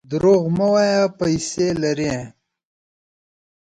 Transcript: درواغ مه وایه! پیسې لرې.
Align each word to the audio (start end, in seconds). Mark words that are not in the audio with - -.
درواغ 0.09 0.43
مه 0.57 0.67
وایه! 0.73 1.01
پیسې 1.19 1.67
لرې. 1.81 2.15